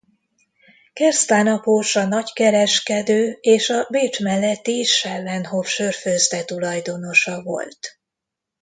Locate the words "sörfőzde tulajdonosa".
5.67-7.43